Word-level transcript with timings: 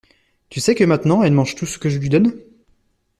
Tu 0.49 0.59
sais 0.59 0.73
que 0.73 0.83
maintenant 0.83 1.21
elle 1.21 1.31
mange 1.33 1.53
tout 1.53 1.67
ce 1.67 1.77
que 1.77 1.87
je 1.89 1.99
lui 1.99 2.09
donne? 2.09 2.33